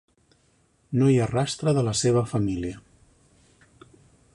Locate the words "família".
2.33-3.91